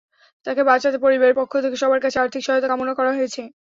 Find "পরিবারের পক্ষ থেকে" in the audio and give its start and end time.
1.05-1.77